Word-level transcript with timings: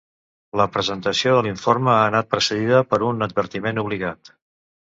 La 0.61 0.65
presentació 0.77 1.33
de 1.35 1.43
l’informe 1.49 1.93
ha 1.97 2.01
anat 2.07 2.31
precedida 2.33 2.81
per 2.95 3.01
un 3.11 3.29
advertiment 3.29 3.85
obligat. 3.87 4.37